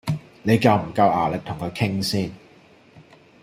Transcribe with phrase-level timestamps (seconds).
[0.41, 2.31] 你夠唔夠牙力同佢傾先？